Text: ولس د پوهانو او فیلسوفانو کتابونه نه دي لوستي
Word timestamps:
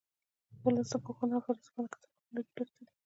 ولس 0.63 0.89
د 0.93 0.95
پوهانو 1.05 1.33
او 1.37 1.43
فیلسوفانو 1.45 1.91
کتابونه 1.93 2.27
نه 2.35 2.41
دي 2.43 2.51
لوستي 2.55 2.83